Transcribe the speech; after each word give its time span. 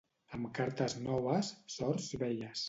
Amb 0.37 0.47
cartes 0.59 0.95
noves, 1.03 1.53
sorts 1.75 2.11
velles. 2.25 2.59